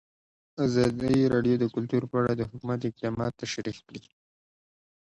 [0.65, 4.03] ازادي راډیو د کلتور په اړه د حکومت اقدامات تشریح کړي.